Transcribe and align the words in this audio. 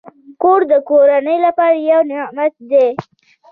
کور 0.41 0.59
د 0.71 0.73
کورنۍ 0.89 1.37
لپاره 1.45 1.75
یو 1.89 2.01
نعمت 2.11 2.53
دی. 2.71 2.87